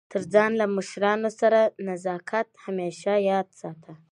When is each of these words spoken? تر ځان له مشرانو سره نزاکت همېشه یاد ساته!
تر 0.11 0.21
ځان 0.33 0.51
له 0.61 0.65
مشرانو 0.75 1.29
سره 1.39 1.59
نزاکت 1.87 2.47
همېشه 2.65 3.13
یاد 3.31 3.47
ساته! 3.59 3.93